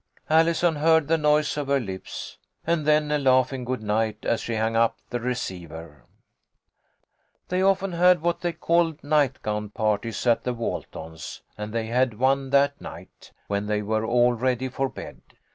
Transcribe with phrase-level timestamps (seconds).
[0.31, 4.55] Allison heard the noise of her lips, and then a laughing good night as she
[4.55, 6.05] hung up the receiver.
[7.49, 7.67] THE HOME OF A HERO.
[7.69, 11.71] 1 77 They often had what they called night gown parties at the Waltons, and
[11.71, 15.21] they had one that night, when they were all ready for bed.